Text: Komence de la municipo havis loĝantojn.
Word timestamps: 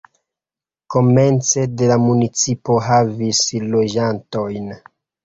Komence 0.95 1.65
de 1.81 1.89
la 1.91 1.97
municipo 2.05 2.79
havis 2.87 3.43
loĝantojn. 3.75 4.73